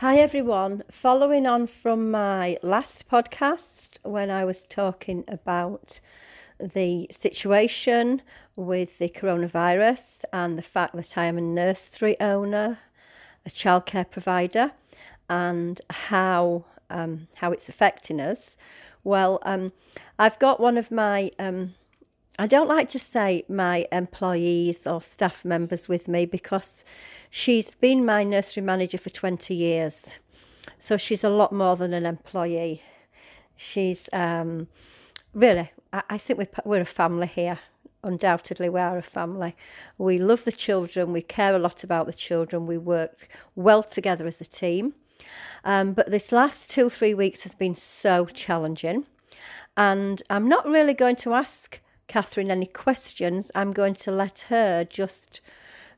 [0.00, 0.82] Hi everyone.
[0.90, 6.00] Following on from my last podcast when I was talking about
[6.58, 8.22] the situation
[8.56, 12.78] with the coronavirus and the fact that I am a nursery owner,
[13.44, 14.72] a childcare provider,
[15.28, 18.56] and how um, how it's affecting us.
[19.04, 19.70] Well, um,
[20.18, 21.74] I've got one of my um,
[22.40, 26.86] I don't like to say my employees or staff members with me because
[27.28, 30.20] she's been my nursery manager for 20 years.
[30.78, 32.82] So she's a lot more than an employee.
[33.56, 34.68] She's um,
[35.34, 37.58] really, I, I think we're, we're a family here.
[38.02, 39.54] Undoubtedly, we are a family.
[39.98, 44.26] We love the children, we care a lot about the children, we work well together
[44.26, 44.94] as a team.
[45.62, 49.04] Um, but this last two, three weeks has been so challenging.
[49.76, 54.82] And I'm not really going to ask Catherine any questions, I'm going to let her
[54.82, 55.40] just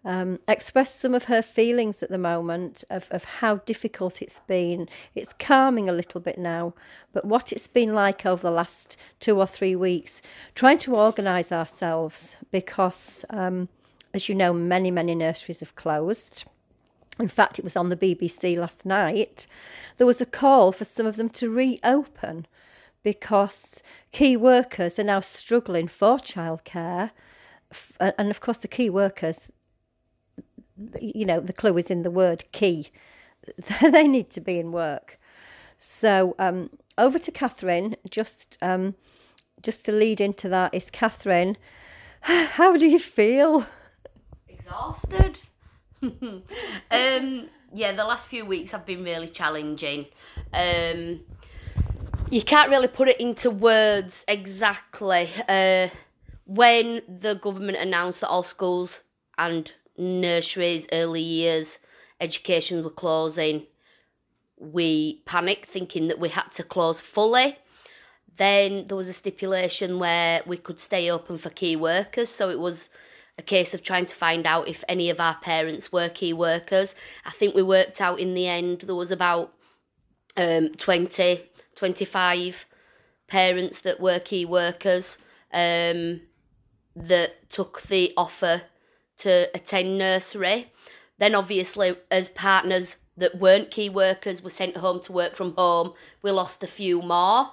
[0.04, 4.90] um, express some of her feelings at the moment of, of how difficult it's been.
[5.14, 6.74] It's calming a little bit now,
[7.14, 10.20] but what it's been like over the last two or three weeks,
[10.54, 13.70] trying to organise ourselves because, um,
[14.12, 16.44] as you know, many, many nurseries have closed.
[17.18, 19.46] In fact, it was on the BBC last night.
[19.96, 22.46] There was a call for some of them to reopen
[23.02, 27.10] because key workers are now struggling for childcare.
[28.00, 29.50] And of course, the key workers,
[31.00, 32.90] you know, the clue is in the word key.
[33.80, 35.18] they need to be in work.
[35.76, 37.96] So um, over to Catherine.
[38.08, 38.94] Just um,
[39.62, 41.56] just to lead into that is Catherine.
[42.20, 43.66] How do you feel?
[44.48, 45.40] Exhausted.
[46.02, 46.42] um,
[46.90, 50.06] yeah, the last few weeks have been really challenging.
[50.52, 51.20] Um,
[52.32, 55.28] you can't really put it into words exactly.
[55.46, 55.88] Uh,
[56.46, 59.02] when the government announced that all schools
[59.36, 61.78] and nurseries, early years,
[62.22, 63.66] education were closing,
[64.56, 67.58] we panicked thinking that we had to close fully.
[68.38, 72.58] Then there was a stipulation where we could stay open for key workers, so it
[72.58, 72.88] was
[73.36, 76.94] a case of trying to find out if any of our parents were key workers.
[77.26, 79.52] I think we worked out in the end there was about
[80.38, 81.42] um, 20
[81.82, 82.64] 25
[83.26, 85.18] parents that were key workers
[85.52, 86.20] um,
[86.94, 88.62] that took the offer
[89.16, 90.70] to attend nursery.
[91.18, 95.94] Then, obviously, as partners that weren't key workers were sent home to work from home,
[96.22, 97.50] we lost a few more.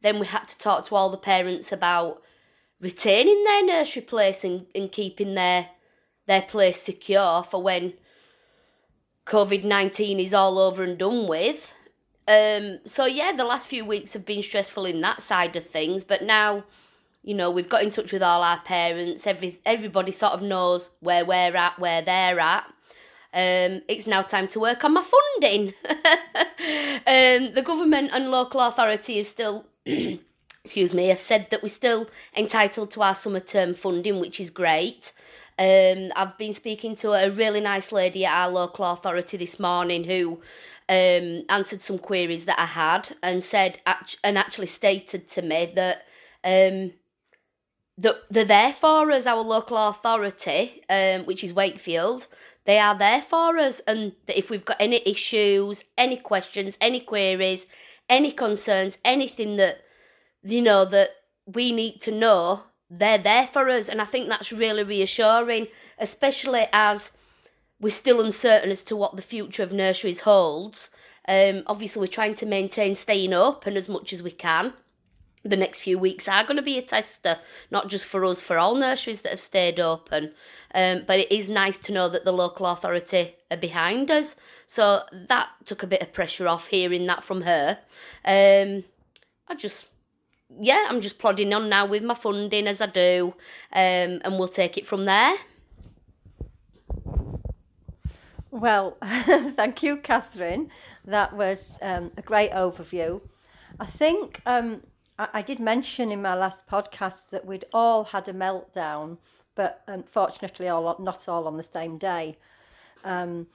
[0.00, 2.22] Then we had to talk to all the parents about
[2.80, 5.68] retaining their nursery place and, and keeping their
[6.24, 7.92] their place secure for when
[9.26, 11.74] COVID 19 is all over and done with.
[12.28, 16.02] Um, so yeah, the last few weeks have been stressful in that side of things,
[16.02, 16.64] but now,
[17.22, 19.26] you know, we've got in touch with all our parents.
[19.26, 22.64] Every everybody sort of knows where we're at, where they're at.
[23.32, 25.74] Um, it's now time to work on my funding.
[27.06, 29.66] um, the government and local authority have still,
[30.64, 34.48] excuse me, have said that we're still entitled to our summer term funding, which is
[34.48, 35.12] great.
[35.58, 40.04] Um, I've been speaking to a really nice lady at our local authority this morning
[40.04, 40.40] who
[40.88, 43.80] um, answered some queries that I had and said
[44.22, 46.04] and actually stated to me that
[46.44, 46.92] um,
[47.98, 52.26] that they're there for us, our local authority, um, which is Wakefield.
[52.64, 57.66] They are there for us, and if we've got any issues, any questions, any queries,
[58.08, 59.78] any concerns, anything that
[60.42, 61.10] you know that
[61.46, 65.68] we need to know, they're there for us, and I think that's really reassuring,
[65.98, 67.12] especially as
[67.80, 70.90] we're still uncertain as to what the future of nurseries holds.
[71.28, 74.72] Um, obviously, we're trying to maintain staying open as much as we can.
[75.44, 77.36] The next few weeks are going to be a tester,
[77.70, 80.32] not just for us, for all nurseries that have stayed open.
[80.74, 84.34] Um, but it is nice to know that the local authority are behind us.
[84.66, 87.78] So that took a bit of pressure off hearing that from her.
[88.24, 88.84] Um,
[89.48, 89.86] I just
[90.60, 93.34] yeah, I'm just plodding on now with my funding as I do,
[93.72, 95.36] um, and we'll take it from there.
[98.50, 100.70] Well, thank you, Catherine.
[101.04, 103.20] That was um, a great overview.
[103.80, 104.82] I think um,
[105.18, 109.18] I, I, did mention in my last podcast that we'd all had a meltdown,
[109.56, 112.36] but unfortunately, all not all on the same day.
[113.04, 113.48] Um,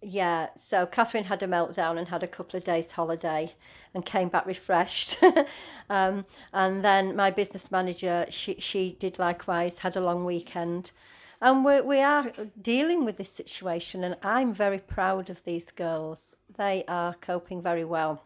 [0.00, 3.52] yeah, so Catherine had a meltdown and had a couple of days holiday
[3.94, 5.18] and came back refreshed.
[5.90, 10.92] um, and then my business manager, she, she did likewise, had a long weekend.
[11.40, 16.36] And we, we are dealing with this situation, and I'm very proud of these girls.
[16.56, 18.24] They are coping very well.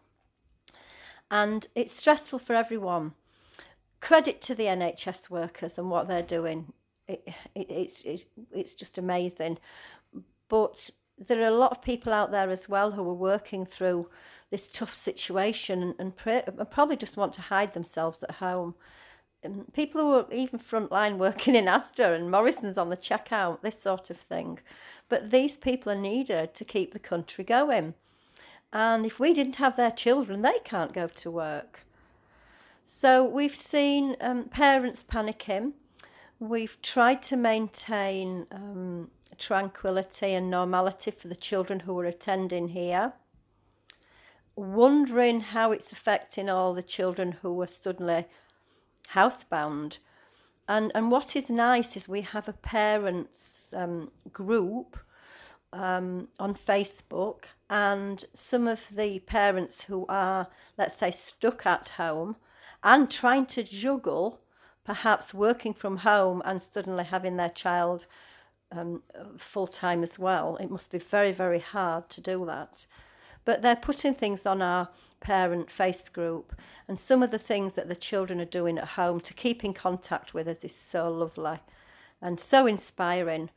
[1.29, 3.13] And it's stressful for everyone.
[3.99, 6.73] Credit to the NHS workers and what they're doing.
[7.07, 9.57] It, it, it's, it, it's just amazing.
[10.47, 14.09] But there are a lot of people out there as well who are working through
[14.49, 18.75] this tough situation and, and, probably just want to hide themselves at home.
[19.73, 24.09] People who are even frontline working in Asda and Morrison's on the checkout, this sort
[24.09, 24.59] of thing.
[25.09, 27.95] But these people are needed to keep the country going.
[28.71, 31.81] And if we didn't have their children, they can't go to work.
[32.83, 35.73] So we've seen um, parents panicking.
[36.39, 43.13] We've tried to maintain um, tranquility and normality for the children who are attending here.
[44.55, 48.25] Wondering how it's affecting all the children who are suddenly
[49.13, 49.99] housebound.
[50.67, 54.97] And, and what is nice is we have a parents um, group
[55.73, 60.47] um, on Facebook, and some of the parents who are,
[60.77, 62.35] let's say, stuck at home
[62.83, 64.41] and trying to juggle
[64.83, 68.07] perhaps working from home and suddenly having their child
[68.71, 69.01] um,
[69.37, 70.57] full time as well.
[70.57, 72.85] It must be very, very hard to do that.
[73.45, 74.89] But they're putting things on our
[75.19, 76.53] parent face group,
[76.87, 79.73] and some of the things that the children are doing at home to keep in
[79.73, 81.59] contact with us is so lovely
[82.21, 83.49] and so inspiring.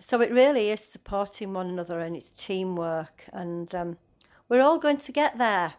[0.00, 3.96] So it really is supporting one another and it's teamwork, and um,
[4.48, 5.74] we're all going to get there.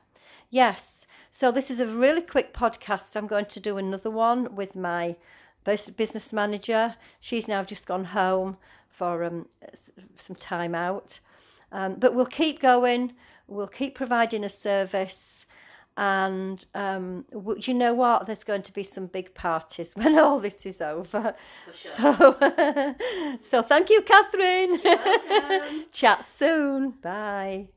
[0.49, 1.07] Yes.
[1.31, 3.15] So this is a really quick podcast.
[3.15, 5.15] I'm going to do another one with my
[5.63, 6.95] business manager.
[7.19, 8.57] She's now just gone home
[8.87, 9.47] for um,
[10.15, 11.19] some time out.
[11.71, 13.13] Um, but we'll keep going.
[13.47, 15.45] We'll keep providing a service.
[15.95, 17.25] And um,
[17.57, 18.25] you know what?
[18.25, 21.35] There's going to be some big parties when all this is over.
[21.71, 21.91] Sure.
[21.91, 22.95] So,
[23.41, 24.79] so thank you, Catherine.
[25.91, 26.91] Chat soon.
[27.01, 27.67] Bye.